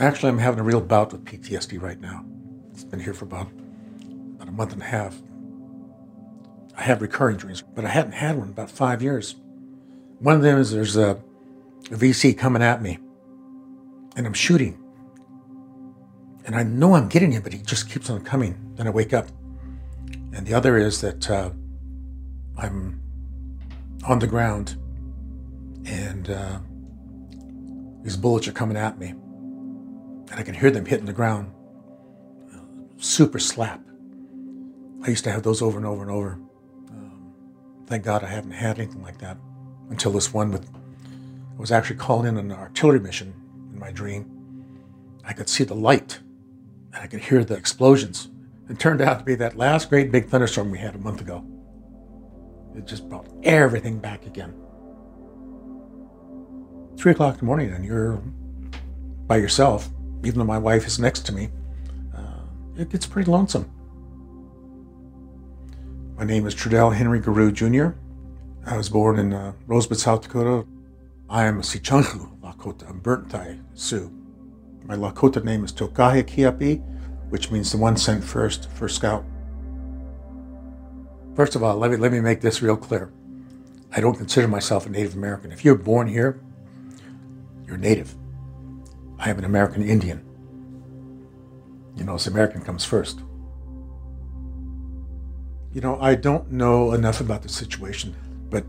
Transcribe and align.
Actually, 0.00 0.28
I'm 0.28 0.38
having 0.38 0.60
a 0.60 0.62
real 0.62 0.80
bout 0.80 1.12
with 1.12 1.24
PTSD 1.24 1.80
right 1.82 2.00
now. 2.00 2.24
It's 2.72 2.84
been 2.84 3.00
here 3.00 3.14
for 3.14 3.24
about, 3.24 3.48
about 4.36 4.48
a 4.48 4.52
month 4.52 4.72
and 4.72 4.80
a 4.80 4.84
half. 4.84 5.20
I 6.76 6.82
have 6.82 7.02
recurring 7.02 7.36
dreams, 7.36 7.62
but 7.62 7.84
I 7.84 7.88
hadn't 7.88 8.12
had 8.12 8.36
one 8.36 8.46
in 8.46 8.52
about 8.52 8.70
five 8.70 9.02
years. 9.02 9.34
One 10.20 10.36
of 10.36 10.42
them 10.42 10.58
is 10.58 10.70
there's 10.70 10.96
a, 10.96 11.20
a 11.90 11.94
VC 11.94 12.38
coming 12.38 12.62
at 12.62 12.80
me, 12.80 12.98
and 14.14 14.24
I'm 14.24 14.34
shooting. 14.34 14.78
And 16.44 16.54
I 16.54 16.62
know 16.62 16.94
I'm 16.94 17.08
getting 17.08 17.32
him, 17.32 17.42
but 17.42 17.52
he 17.52 17.58
just 17.58 17.90
keeps 17.90 18.08
on 18.08 18.22
coming. 18.22 18.74
Then 18.76 18.86
I 18.86 18.90
wake 18.90 19.12
up. 19.12 19.26
And 20.32 20.46
the 20.46 20.54
other 20.54 20.76
is 20.76 21.00
that 21.00 21.28
uh, 21.28 21.50
I'm 22.56 23.02
on 24.04 24.20
the 24.20 24.28
ground 24.28 24.76
and 25.84 26.30
uh, 26.30 26.58
these 28.02 28.16
bullets 28.16 28.46
are 28.46 28.52
coming 28.52 28.76
at 28.76 28.98
me. 28.98 29.14
And 30.38 30.44
I 30.44 30.46
can 30.46 30.54
hear 30.54 30.70
them 30.70 30.86
hitting 30.86 31.06
the 31.06 31.12
ground. 31.12 31.52
Super 32.98 33.40
slap. 33.40 33.80
I 35.02 35.08
used 35.08 35.24
to 35.24 35.32
have 35.32 35.42
those 35.42 35.60
over 35.60 35.78
and 35.78 35.86
over 35.86 36.02
and 36.02 36.12
over. 36.12 36.38
Um, 36.90 37.34
thank 37.86 38.04
God 38.04 38.22
I 38.22 38.28
haven't 38.28 38.52
had 38.52 38.78
anything 38.78 39.02
like 39.02 39.18
that 39.18 39.36
until 39.90 40.12
this 40.12 40.32
one 40.32 40.52
with 40.52 40.70
I 40.72 41.60
was 41.60 41.72
actually 41.72 41.96
called 41.96 42.24
in 42.24 42.38
on 42.38 42.52
an 42.52 42.56
artillery 42.56 43.00
mission 43.00 43.34
in 43.72 43.80
my 43.80 43.90
dream. 43.90 44.30
I 45.24 45.32
could 45.32 45.48
see 45.48 45.64
the 45.64 45.74
light 45.74 46.20
and 46.92 47.02
I 47.02 47.08
could 47.08 47.20
hear 47.20 47.42
the 47.42 47.56
explosions. 47.56 48.28
It 48.70 48.78
turned 48.78 49.00
out 49.00 49.18
to 49.18 49.24
be 49.24 49.34
that 49.34 49.56
last 49.56 49.88
great 49.88 50.12
big 50.12 50.28
thunderstorm 50.28 50.70
we 50.70 50.78
had 50.78 50.94
a 50.94 50.98
month 50.98 51.20
ago. 51.20 51.44
It 52.76 52.86
just 52.86 53.08
brought 53.08 53.26
everything 53.42 53.98
back 53.98 54.24
again. 54.24 54.54
Three 56.96 57.10
o'clock 57.10 57.34
in 57.34 57.40
the 57.40 57.46
morning, 57.46 57.70
and 57.70 57.84
you're 57.84 58.22
by 59.26 59.38
yourself, 59.38 59.90
even 60.24 60.38
though 60.38 60.44
my 60.44 60.58
wife 60.58 60.86
is 60.86 60.98
next 60.98 61.20
to 61.26 61.32
me. 61.32 61.50
Uh, 62.16 62.42
it 62.76 62.90
gets 62.90 63.06
pretty 63.06 63.30
lonesome. 63.30 63.70
My 66.16 66.24
name 66.24 66.46
is 66.46 66.54
Trudell 66.54 66.94
Henry 66.94 67.20
Garou 67.20 67.52
Jr. 67.52 67.90
I 68.66 68.76
was 68.76 68.88
born 68.88 69.18
in 69.18 69.32
uh, 69.32 69.52
Rosebud, 69.66 69.98
South 69.98 70.22
Dakota. 70.22 70.66
I 71.30 71.44
am 71.44 71.58
a 71.58 71.62
Sicangu 71.62 72.40
Lakota, 72.40 72.88
I'm 72.88 73.60
Sioux. 73.74 74.12
My 74.84 74.96
Lakota 74.96 75.44
name 75.44 75.64
is 75.64 75.72
Tokahe 75.72 76.24
Kiapi, 76.24 76.82
which 77.28 77.50
means 77.50 77.70
the 77.70 77.78
one 77.78 77.96
sent 77.96 78.24
first, 78.24 78.70
first 78.70 78.96
scout. 78.96 79.24
First 81.36 81.54
of 81.54 81.62
all, 81.62 81.76
let 81.76 81.90
me, 81.90 81.96
let 81.96 82.10
me 82.10 82.20
make 82.20 82.40
this 82.40 82.62
real 82.62 82.76
clear. 82.76 83.12
I 83.94 84.00
don't 84.00 84.16
consider 84.16 84.48
myself 84.48 84.86
a 84.86 84.88
Native 84.88 85.14
American. 85.14 85.52
If 85.52 85.64
you're 85.64 85.76
born 85.76 86.08
here, 86.08 86.40
you're 87.66 87.76
Native. 87.76 88.16
I 89.18 89.30
am 89.30 89.38
an 89.38 89.44
American 89.44 89.82
Indian. 89.82 90.24
You 91.96 92.04
know, 92.04 92.16
so 92.16 92.30
American 92.30 92.62
comes 92.62 92.84
first. 92.84 93.20
You 95.72 95.80
know, 95.80 95.98
I 96.00 96.14
don't 96.14 96.50
know 96.52 96.92
enough 96.92 97.20
about 97.20 97.42
the 97.42 97.48
situation, 97.48 98.14
but 98.50 98.64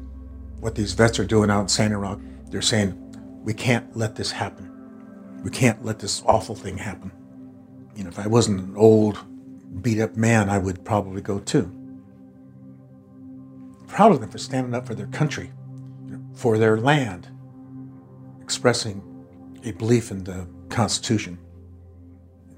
what 0.60 0.76
these 0.76 0.94
vets 0.94 1.20
are 1.20 1.26
doing 1.26 1.50
out 1.50 1.62
in 1.62 1.68
Standing 1.68 2.00
Rock, 2.00 2.20
they're 2.50 2.62
saying, 2.62 2.96
we 3.44 3.54
can't 3.54 3.96
let 3.96 4.16
this 4.16 4.32
happen. 4.32 4.66
We 5.44 5.52
can't 5.52 5.86
let 5.86 6.00
this 6.00 6.22
awful 6.26 6.56
thing 6.56 6.78
happen. 6.78 7.12
You 7.96 8.04
know, 8.04 8.10
if 8.10 8.20
I 8.20 8.28
wasn't 8.28 8.62
an 8.62 8.76
old, 8.76 9.20
beat 9.82 10.02
up 10.02 10.16
man, 10.16 10.50
I 10.50 10.58
would 10.58 10.84
probably 10.84 11.22
go 11.22 11.40
too 11.40 11.76
proud 13.90 14.12
of 14.12 14.22
them 14.22 14.30
for 14.30 14.38
standing 14.38 14.74
up 14.74 14.88
for 14.88 14.96
their 14.96 15.08
country, 15.08 15.52
for 16.34 16.58
their 16.58 16.78
land, 16.78 17.28
expressing 18.40 19.02
a 19.64 19.72
belief 19.72 20.12
in 20.12 20.24
the 20.24 20.48
Constitution. 20.70 21.38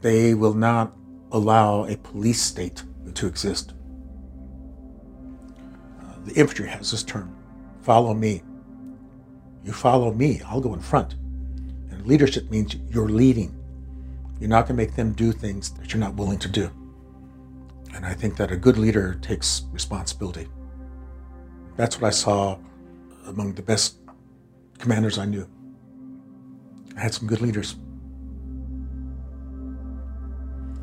They 0.01 0.33
will 0.33 0.53
not 0.53 0.93
allow 1.31 1.85
a 1.85 1.97
police 1.97 2.41
state 2.41 2.83
to 3.13 3.27
exist. 3.27 3.73
Uh, 5.99 6.13
the 6.25 6.33
infantry 6.33 6.67
has 6.67 6.91
this 6.91 7.03
term 7.03 7.35
follow 7.81 8.13
me. 8.13 8.43
You 9.63 9.73
follow 9.73 10.13
me, 10.13 10.41
I'll 10.45 10.61
go 10.61 10.73
in 10.73 10.79
front. 10.79 11.13
And 11.89 12.05
leadership 12.05 12.49
means 12.49 12.75
you're 12.89 13.09
leading. 13.09 13.55
You're 14.39 14.49
not 14.49 14.67
going 14.67 14.77
to 14.77 14.83
make 14.83 14.95
them 14.95 15.13
do 15.13 15.31
things 15.31 15.71
that 15.73 15.93
you're 15.93 15.99
not 15.99 16.15
willing 16.15 16.39
to 16.39 16.47
do. 16.47 16.69
And 17.93 18.05
I 18.05 18.13
think 18.13 18.37
that 18.37 18.51
a 18.51 18.57
good 18.57 18.77
leader 18.77 19.15
takes 19.21 19.63
responsibility. 19.71 20.47
That's 21.75 21.99
what 21.99 22.07
I 22.07 22.11
saw 22.11 22.57
among 23.27 23.53
the 23.53 23.61
best 23.61 23.97
commanders 24.79 25.17
I 25.17 25.25
knew. 25.25 25.47
I 26.97 27.01
had 27.01 27.13
some 27.13 27.27
good 27.27 27.41
leaders. 27.41 27.75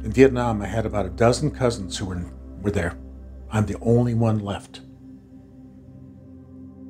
In 0.04 0.12
Vietnam, 0.12 0.62
I 0.62 0.66
had 0.66 0.86
about 0.86 1.06
a 1.06 1.10
dozen 1.10 1.50
cousins 1.50 1.98
who 1.98 2.06
were, 2.06 2.24
were 2.62 2.70
there. 2.70 2.96
I'm 3.50 3.66
the 3.66 3.78
only 3.80 4.14
one 4.14 4.38
left. 4.38 4.80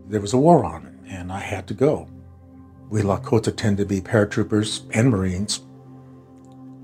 There 0.09 0.21
was 0.21 0.33
a 0.33 0.39
war 0.39 0.65
on, 0.65 0.99
and 1.09 1.33
I 1.33 1.41
had 1.41 1.67
to 1.69 1.75
go. 1.75 2.09
We 2.89 3.03
Lakota 3.03 3.55
tend 3.55 3.77
to 3.79 3.85
be 3.85 4.01
paratroopers 4.01 4.89
and 4.93 5.11
Marines. 5.11 5.61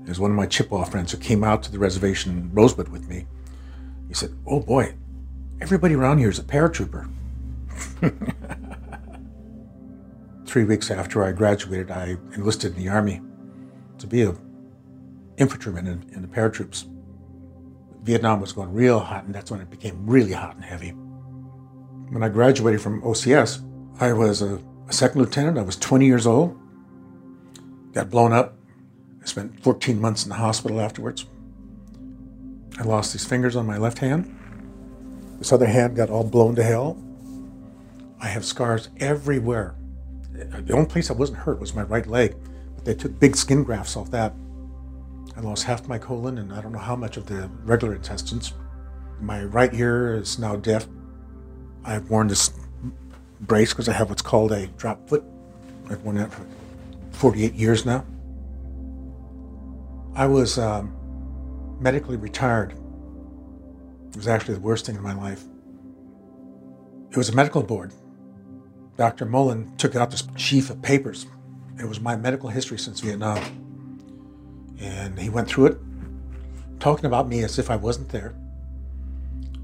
There's 0.03 0.19
one 0.19 0.31
of 0.31 0.37
my 0.37 0.45
Chippewa 0.45 0.83
friends 0.83 1.11
who 1.11 1.17
came 1.17 1.43
out 1.43 1.63
to 1.63 1.71
the 1.71 1.79
reservation 1.79 2.31
in 2.31 2.53
Rosebud 2.53 2.89
with 2.89 3.07
me. 3.07 3.25
He 4.07 4.13
said, 4.13 4.35
Oh 4.45 4.59
boy, 4.59 4.93
everybody 5.61 5.95
around 5.95 6.19
here 6.19 6.29
is 6.29 6.37
a 6.37 6.43
paratrooper. 6.43 7.09
Three 10.55 10.63
weeks 10.63 10.89
after 10.89 11.21
I 11.21 11.33
graduated, 11.33 11.91
I 11.91 12.15
enlisted 12.33 12.77
in 12.77 12.81
the 12.81 12.87
Army 12.87 13.21
to 13.97 14.07
be 14.07 14.21
a 14.21 14.33
infantryman 15.35 15.85
in, 15.85 16.09
in 16.13 16.21
the 16.21 16.29
paratroops. 16.29 16.87
Vietnam 18.03 18.39
was 18.39 18.53
going 18.53 18.71
real 18.71 19.01
hot, 19.01 19.25
and 19.25 19.35
that's 19.35 19.51
when 19.51 19.59
it 19.59 19.69
became 19.69 20.07
really 20.07 20.31
hot 20.31 20.55
and 20.55 20.63
heavy. 20.63 20.91
When 20.91 22.23
I 22.23 22.29
graduated 22.29 22.79
from 22.79 23.01
OCS, 23.01 23.69
I 23.99 24.13
was 24.13 24.41
a, 24.41 24.63
a 24.87 24.93
second 24.93 25.19
lieutenant. 25.19 25.57
I 25.57 25.61
was 25.61 25.75
20 25.75 26.05
years 26.05 26.25
old. 26.25 26.57
Got 27.91 28.09
blown 28.09 28.31
up. 28.31 28.57
I 29.21 29.25
spent 29.25 29.61
14 29.61 29.99
months 29.99 30.23
in 30.23 30.29
the 30.29 30.35
hospital 30.35 30.79
afterwards. 30.79 31.25
I 32.79 32.83
lost 32.83 33.11
these 33.11 33.25
fingers 33.25 33.57
on 33.57 33.65
my 33.65 33.77
left 33.77 33.97
hand. 33.97 34.33
This 35.37 35.51
other 35.51 35.67
hand 35.67 35.97
got 35.97 36.09
all 36.09 36.23
blown 36.23 36.55
to 36.55 36.63
hell. 36.63 36.97
I 38.21 38.27
have 38.27 38.45
scars 38.45 38.87
everywhere. 39.01 39.75
The 40.35 40.73
only 40.73 40.87
place 40.87 41.09
I 41.09 41.13
wasn't 41.13 41.39
hurt 41.39 41.59
was 41.59 41.73
my 41.73 41.83
right 41.83 42.05
leg, 42.05 42.35
but 42.75 42.83
they 42.83 42.93
took 42.93 43.17
big 43.19 43.37
skin 43.37 43.63
grafts 43.63 43.95
off 43.95 44.11
that. 44.11 44.33
I 45.37 45.41
lost 45.41 45.63
half 45.63 45.87
my 45.87 45.97
colon 45.97 46.37
and 46.37 46.53
I 46.53 46.61
don't 46.61 46.71
know 46.71 46.79
how 46.79 46.95
much 46.95 47.17
of 47.17 47.25
the 47.25 47.49
regular 47.63 47.95
intestines. 47.95 48.53
My 49.21 49.43
right 49.43 49.73
ear 49.73 50.15
is 50.15 50.37
now 50.37 50.57
deaf. 50.57 50.87
I've 51.83 52.09
worn 52.09 52.27
this 52.27 52.51
brace 53.41 53.71
because 53.71 53.87
I 53.87 53.93
have 53.93 54.09
what's 54.09 54.21
called 54.21 54.51
a 54.51 54.67
drop 54.67 55.07
foot. 55.07 55.23
I've 55.89 56.01
worn 56.01 56.17
that 56.17 56.31
for 56.31 56.45
48 57.11 57.53
years 57.53 57.85
now. 57.85 58.05
I 60.15 60.25
was 60.25 60.57
um, 60.57 60.95
medically 61.79 62.17
retired. 62.17 62.73
It 64.09 64.17
was 64.17 64.27
actually 64.27 64.55
the 64.55 64.61
worst 64.61 64.85
thing 64.85 64.95
in 64.95 65.03
my 65.03 65.13
life. 65.13 65.43
It 67.11 67.17
was 67.17 67.29
a 67.29 67.35
medical 67.35 67.63
board 67.63 67.93
Dr. 68.97 69.25
Mullen 69.25 69.75
took 69.77 69.95
out 69.95 70.11
this 70.11 70.23
sheaf 70.37 70.69
of 70.69 70.81
papers. 70.81 71.27
It 71.79 71.85
was 71.85 71.99
my 71.99 72.15
medical 72.15 72.49
history 72.49 72.79
since 72.79 73.01
Vietnam. 73.01 73.43
And 74.79 75.19
he 75.19 75.29
went 75.29 75.47
through 75.47 75.67
it, 75.67 75.77
talking 76.79 77.05
about 77.05 77.27
me 77.27 77.43
as 77.43 77.59
if 77.59 77.69
I 77.69 77.75
wasn't 77.75 78.09
there. 78.09 78.35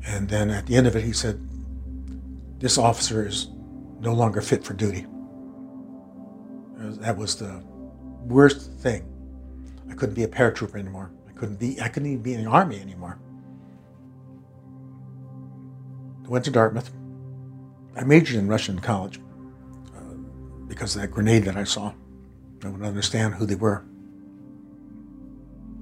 And 0.05 0.27
then 0.27 0.49
at 0.49 0.65
the 0.65 0.75
end 0.75 0.87
of 0.87 0.95
it, 0.95 1.03
he 1.03 1.13
said, 1.13 1.39
This 2.59 2.77
officer 2.77 3.25
is 3.25 3.47
no 3.99 4.13
longer 4.13 4.41
fit 4.41 4.63
for 4.63 4.73
duty. 4.73 5.05
That 6.77 7.15
was 7.15 7.35
the 7.35 7.63
worst 8.25 8.71
thing. 8.79 9.07
I 9.89 9.93
couldn't 9.93 10.15
be 10.15 10.23
a 10.23 10.27
paratrooper 10.27 10.79
anymore. 10.79 11.11
I 11.29 11.31
couldn't 11.33 11.59
be, 11.59 11.79
I 11.79 11.87
couldn't 11.87 12.09
even 12.09 12.23
be 12.23 12.33
in 12.33 12.43
the 12.43 12.49
army 12.49 12.79
anymore. 12.81 13.19
I 16.25 16.27
went 16.27 16.45
to 16.45 16.51
Dartmouth 16.51 16.91
I 17.95 18.03
majored 18.03 18.37
in 18.37 18.47
Russian 18.47 18.75
in 18.77 18.81
college 18.81 19.19
because 20.71 20.95
of 20.95 21.01
that 21.01 21.09
grenade 21.09 21.43
that 21.43 21.57
I 21.57 21.65
saw. 21.65 21.91
I 22.63 22.69
would 22.69 22.81
understand 22.81 23.33
who 23.33 23.45
they 23.45 23.55
were. 23.55 23.83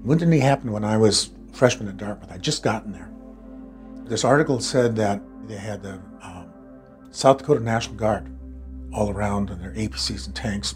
It 0.03 0.39
happen 0.39 0.71
when 0.71 0.83
I 0.83 0.97
was 0.97 1.30
freshman 1.53 1.88
at 1.89 1.97
Dartmouth? 1.97 2.31
I'd 2.31 2.41
just 2.41 2.63
gotten 2.63 2.91
there. 2.91 3.12
This 4.06 4.24
article 4.24 4.59
said 4.59 4.95
that 4.95 5.21
they 5.47 5.57
had 5.57 5.83
the 5.83 6.01
um, 6.24 6.51
South 7.12 7.38
Dakota 7.38 7.59
National 7.59 7.97
Guard 7.97 8.36
all 8.91 9.12
around 9.12 9.51
and 9.51 9.62
their 9.62 9.74
APCs 9.74 10.25
and 10.25 10.36
tanks. 10.36 10.74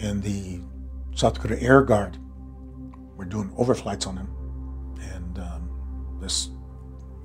And 0.00 0.20
the 0.20 0.60
South 1.14 1.34
Dakota 1.34 1.62
Air 1.62 1.82
Guard 1.82 2.18
were 3.16 3.26
doing 3.26 3.50
overflights 3.50 4.08
on 4.08 4.16
them. 4.16 4.28
And 5.14 5.38
um, 5.38 6.18
this 6.20 6.48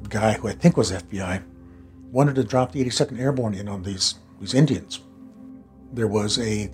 guy, 0.08 0.34
who 0.34 0.50
I 0.50 0.52
think 0.52 0.78
was 0.78 0.92
FBI, 0.92 1.42
wanted 2.12 2.36
to 2.36 2.44
drop 2.44 2.74
the 2.74 2.86
82nd 2.86 3.20
Airborne 3.20 3.56
in 3.56 3.68
on 3.68 3.82
these, 3.82 4.16
these 4.40 4.54
Indians. 4.54 5.00
There 5.94 6.08
was 6.08 6.40
a 6.40 6.72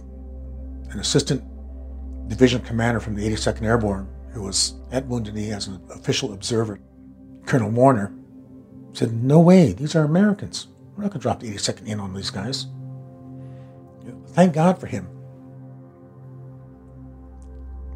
an 0.91 0.99
assistant 0.99 1.43
division 2.29 2.61
commander 2.61 2.99
from 2.99 3.15
the 3.15 3.27
82nd 3.29 3.63
Airborne, 3.63 4.07
who 4.31 4.43
was 4.43 4.75
at 4.91 5.05
Wounded 5.05 5.35
Knee 5.35 5.51
as 5.51 5.67
an 5.67 5.81
official 5.91 6.33
observer, 6.33 6.79
Colonel 7.45 7.69
Warner, 7.69 8.13
said, 8.93 9.13
No 9.23 9.39
way, 9.39 9.73
these 9.73 9.95
are 9.95 10.03
Americans. 10.03 10.67
We're 10.95 11.03
not 11.03 11.11
going 11.11 11.19
to 11.19 11.23
drop 11.23 11.39
the 11.39 11.51
82nd 11.51 11.87
in 11.87 11.99
on 11.99 12.13
these 12.13 12.29
guys. 12.29 12.67
Thank 14.29 14.53
God 14.53 14.79
for 14.79 14.87
him. 14.87 15.07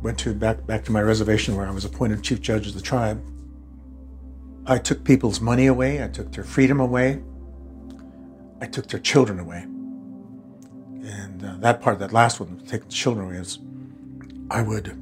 Went 0.01 0.19
to 0.19 0.33
back 0.33 0.65
back 0.67 0.83
to 0.85 0.91
my 0.91 1.01
reservation 1.01 1.55
where 1.55 1.65
I 1.65 1.71
was 1.71 1.85
appointed 1.85 2.23
chief 2.23 2.41
judge 2.41 2.67
of 2.67 2.73
the 2.73 2.81
tribe. 2.81 3.23
I 4.65 4.77
took 4.77 5.03
people's 5.03 5.39
money 5.39 5.67
away. 5.67 6.03
I 6.03 6.07
took 6.07 6.31
their 6.31 6.43
freedom 6.43 6.79
away. 6.79 7.21
I 8.61 8.65
took 8.65 8.87
their 8.87 8.99
children 8.99 9.39
away. 9.39 9.65
And 11.03 11.43
uh, 11.43 11.55
that 11.59 11.81
part, 11.81 11.99
that 11.99 12.13
last 12.13 12.39
one, 12.39 12.59
taking 12.65 12.87
the 12.87 12.93
children 12.93 13.25
away, 13.27 13.35
is 13.35 13.59
I 14.49 14.61
would 14.61 14.97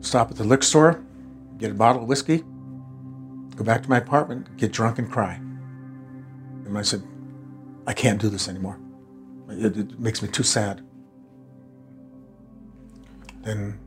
stop 0.00 0.30
at 0.30 0.36
the 0.36 0.44
liquor 0.44 0.62
store, 0.62 1.04
get 1.58 1.70
a 1.70 1.74
bottle 1.74 2.02
of 2.02 2.08
whiskey, 2.08 2.38
go 3.54 3.62
back 3.62 3.82
to 3.84 3.88
my 3.88 3.98
apartment, 3.98 4.56
get 4.56 4.72
drunk 4.72 4.98
and 4.98 5.10
cry. 5.10 5.34
And 5.34 6.76
I 6.76 6.82
said, 6.82 7.02
I 7.86 7.92
can't 7.92 8.20
do 8.20 8.28
this 8.28 8.48
anymore. 8.48 8.78
It, 9.48 9.76
it 9.76 10.00
makes 10.00 10.20
me 10.20 10.28
too 10.28 10.42
sad. 10.42 10.84
Then 13.42 13.78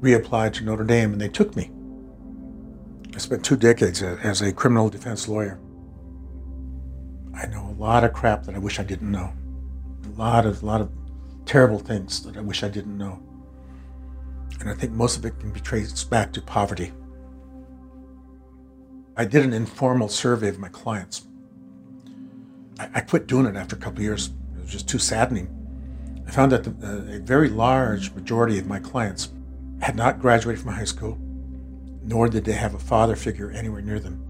reapplied 0.00 0.52
to 0.54 0.64
Notre 0.64 0.84
Dame 0.84 1.12
and 1.12 1.20
they 1.20 1.28
took 1.28 1.56
me. 1.56 1.70
I 3.14 3.18
spent 3.18 3.44
two 3.44 3.56
decades 3.56 4.02
as 4.02 4.42
a 4.42 4.52
criminal 4.52 4.90
defense 4.90 5.28
lawyer. 5.28 5.58
I 7.44 7.46
know 7.46 7.68
a 7.68 7.76
lot 7.78 8.04
of 8.04 8.14
crap 8.14 8.44
that 8.44 8.54
I 8.54 8.58
wish 8.58 8.80
I 8.80 8.84
didn't 8.84 9.10
know. 9.10 9.30
A 10.06 10.18
lot 10.18 10.46
of, 10.46 10.62
a 10.62 10.66
lot 10.66 10.80
of 10.80 10.90
terrible 11.44 11.78
things 11.78 12.22
that 12.22 12.38
I 12.38 12.40
wish 12.40 12.62
I 12.62 12.70
didn't 12.70 12.96
know. 12.96 13.22
And 14.60 14.70
I 14.70 14.72
think 14.72 14.92
most 14.92 15.18
of 15.18 15.26
it 15.26 15.38
can 15.38 15.50
be 15.50 15.60
traced 15.60 16.08
back 16.08 16.32
to 16.32 16.40
poverty. 16.40 16.92
I 19.14 19.26
did 19.26 19.44
an 19.44 19.52
informal 19.52 20.08
survey 20.08 20.48
of 20.48 20.58
my 20.58 20.70
clients. 20.70 21.26
I, 22.78 22.88
I 22.94 23.00
quit 23.02 23.26
doing 23.26 23.44
it 23.44 23.56
after 23.56 23.76
a 23.76 23.78
couple 23.78 24.02
years. 24.02 24.30
It 24.56 24.62
was 24.62 24.70
just 24.72 24.88
too 24.88 24.98
saddening. 24.98 25.50
I 26.26 26.30
found 26.30 26.50
that 26.52 26.64
the, 26.64 26.70
uh, 26.70 27.16
a 27.16 27.18
very 27.18 27.50
large 27.50 28.10
majority 28.14 28.58
of 28.58 28.66
my 28.66 28.78
clients 28.80 29.34
had 29.82 29.96
not 29.96 30.18
graduated 30.18 30.62
from 30.62 30.72
high 30.72 30.84
school, 30.84 31.18
nor 32.02 32.26
did 32.26 32.46
they 32.46 32.52
have 32.52 32.74
a 32.74 32.78
father 32.78 33.16
figure 33.16 33.50
anywhere 33.50 33.82
near 33.82 34.00
them. 34.00 34.22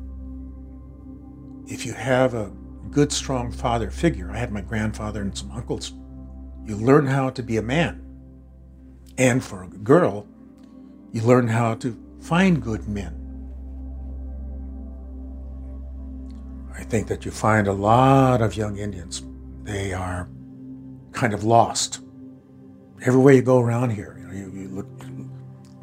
If 1.69 1.87
you 1.87 1.93
have 1.93 2.35
a 2.35 2.51
good, 2.91 3.13
strong 3.13 3.51
father 3.51 3.91
figure, 3.91 4.31
I 4.31 4.39
had 4.39 4.53
my 4.53 4.61
grandfather 4.61 5.23
and 5.23 5.37
some 5.37 5.51
uncles, 5.51 5.93
you 6.65 6.77
learn 6.77 7.07
how 7.07 7.31
to 7.31 7.43
be 7.43 7.57
a 7.57 7.63
man. 7.63 8.01
And 9.19 9.43
for 9.45 9.65
a 9.65 9.69
girl, 9.69 10.27
you 11.13 11.23
learn 11.23 11.49
how 11.49 11.75
to 11.77 11.97
find 12.21 12.63
good 12.63 12.89
men. 12.89 13.21
I 16.77 16.83
think 16.83 17.07
that 17.09 17.25
you 17.25 17.31
find 17.31 17.69
a 17.69 17.73
lot 17.73 18.43
of 18.43 18.57
young 18.57 18.79
Indians, 18.79 19.23
they 19.63 19.93
are 19.93 20.29
kind 21.13 21.33
of 21.33 21.45
lost. 21.45 22.01
Everywhere 23.03 23.35
you 23.35 23.43
go 23.43 23.61
around 23.61 23.91
here, 23.91 24.17
you 24.19 24.27
know, 24.27 24.35
you, 24.35 24.61
you 24.63 24.69
look, 24.69 24.87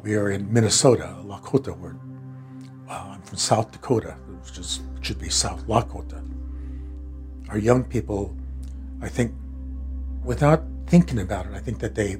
we 0.02 0.14
are 0.14 0.30
in 0.30 0.52
Minnesota, 0.52 1.16
Lakota 1.24 1.76
word. 1.78 1.98
Uh, 2.88 3.12
I'm 3.14 3.22
from 3.22 3.38
South 3.38 3.72
Dakota, 3.72 4.16
which 4.44 4.58
is, 4.58 4.80
should 5.00 5.18
be 5.18 5.30
South 5.30 5.66
Lakota. 5.66 6.22
Our 7.52 7.58
young 7.58 7.84
people, 7.84 8.34
I 9.02 9.10
think, 9.10 9.34
without 10.24 10.64
thinking 10.86 11.18
about 11.18 11.44
it, 11.44 11.52
I 11.52 11.58
think 11.58 11.80
that 11.80 11.94
they 11.94 12.16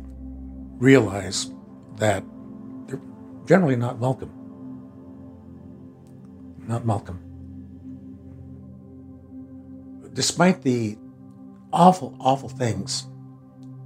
realize 0.77 1.51
that 1.97 2.23
they're 2.87 3.01
generally 3.47 3.77
not 3.77 3.97
welcome. 3.97 4.31
Not 6.69 6.85
welcome. 6.85 7.19
Despite 10.13 10.61
the 10.61 10.99
awful, 11.73 12.15
awful 12.21 12.51
things 12.51 13.07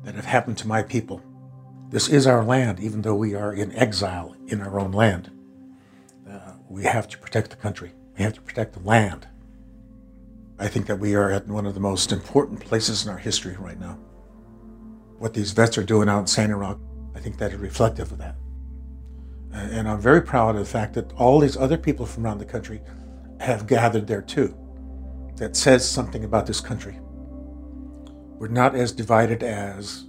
that 0.02 0.16
have 0.16 0.24
happened 0.24 0.58
to 0.58 0.66
my 0.66 0.82
people. 0.82 1.22
This 1.90 2.08
is 2.08 2.26
our 2.26 2.42
land, 2.42 2.80
even 2.80 3.02
though 3.02 3.14
we 3.14 3.36
are 3.36 3.52
in 3.52 3.72
exile 3.76 4.34
in 4.48 4.60
our 4.60 4.80
own 4.80 4.90
land. 4.90 5.30
Uh, 6.28 6.54
we 6.68 6.82
have 6.82 7.06
to 7.06 7.18
protect 7.18 7.50
the 7.50 7.56
country. 7.56 7.92
We 8.18 8.24
have 8.24 8.34
to 8.34 8.40
protect 8.40 8.72
the 8.72 8.80
land. 8.80 9.28
I 10.58 10.68
think 10.68 10.86
that 10.86 10.98
we 10.98 11.14
are 11.14 11.30
at 11.30 11.46
one 11.46 11.66
of 11.66 11.74
the 11.74 11.80
most 11.80 12.12
important 12.12 12.60
places 12.60 13.04
in 13.04 13.10
our 13.10 13.18
history 13.18 13.56
right 13.58 13.78
now. 13.78 13.98
What 15.18 15.34
these 15.34 15.52
vets 15.52 15.76
are 15.76 15.84
doing 15.84 16.08
out 16.08 16.20
in 16.20 16.26
Standing 16.26 16.56
Rock, 16.56 16.78
I 17.14 17.20
think 17.20 17.38
that 17.38 17.52
is 17.52 17.58
reflective 17.58 18.10
of 18.12 18.18
that. 18.18 18.36
And 19.52 19.88
I'm 19.88 20.00
very 20.00 20.22
proud 20.22 20.50
of 20.56 20.60
the 20.60 20.70
fact 20.70 20.94
that 20.94 21.12
all 21.14 21.40
these 21.40 21.56
other 21.56 21.78
people 21.78 22.06
from 22.06 22.26
around 22.26 22.38
the 22.38 22.44
country 22.44 22.82
have 23.40 23.66
gathered 23.66 24.06
there 24.06 24.22
too. 24.22 24.56
That 25.36 25.56
says 25.56 25.88
something 25.88 26.24
about 26.24 26.46
this 26.46 26.60
country. 26.60 26.98
We're 28.38 28.48
not 28.48 28.74
as 28.74 28.92
divided 28.92 29.42
as 29.42 30.06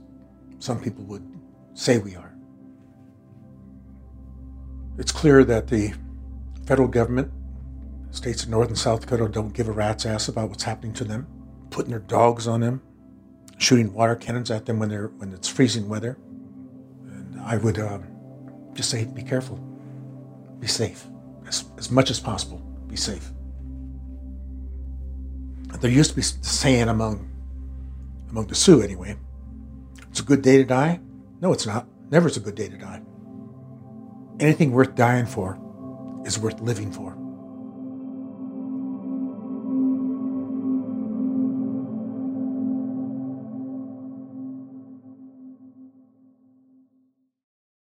some 0.59 0.81
people 0.81 1.03
would 1.05 1.25
say 1.73 1.97
we 1.97 2.15
are. 2.15 2.33
It's 4.97 5.11
clear 5.11 5.43
that 5.43 5.67
the 5.67 5.93
federal 6.65 6.87
government, 6.87 7.31
states 8.11 8.43
of 8.43 8.49
North 8.49 8.67
and 8.69 8.77
South 8.77 9.01
Dakota, 9.01 9.27
don't 9.27 9.53
give 9.53 9.67
a 9.67 9.71
rat's 9.71 10.05
ass 10.05 10.27
about 10.27 10.49
what's 10.49 10.63
happening 10.63 10.93
to 10.93 11.03
them, 11.03 11.27
putting 11.69 11.91
their 11.91 11.99
dogs 11.99 12.47
on 12.47 12.61
them, 12.61 12.81
shooting 13.57 13.93
water 13.93 14.15
cannons 14.15 14.51
at 14.51 14.65
them 14.65 14.79
when 14.79 14.89
they're 14.89 15.07
when 15.07 15.33
it's 15.33 15.47
freezing 15.47 15.87
weather. 15.87 16.17
And 17.05 17.39
I 17.41 17.57
would 17.57 17.79
um, 17.79 18.05
just 18.73 18.89
say, 18.89 19.05
be 19.05 19.23
careful, 19.23 19.57
be 20.59 20.67
safe, 20.67 21.05
as, 21.47 21.65
as 21.77 21.91
much 21.91 22.09
as 22.09 22.19
possible, 22.19 22.57
be 22.87 22.95
safe. 22.95 23.31
There 25.79 25.91
used 25.91 26.11
to 26.11 26.15
be 26.15 26.23
saying 26.23 26.87
among 26.89 27.29
among 28.29 28.47
the 28.47 28.55
Sioux 28.55 28.81
anyway. 28.81 29.15
It's 30.09 30.19
a 30.19 30.23
good 30.23 30.41
day 30.41 30.57
to 30.57 30.63
die? 30.63 30.99
No, 31.39 31.53
it's 31.53 31.67
not. 31.67 31.87
Never 32.09 32.27
is 32.27 32.37
a 32.37 32.39
good 32.39 32.55
day 32.55 32.67
to 32.67 32.77
die. 32.77 33.01
Anything 34.39 34.71
worth 34.71 34.95
dying 34.95 35.25
for 35.25 35.59
is 36.25 36.39
worth 36.39 36.59
living 36.61 36.91
for. 36.91 37.15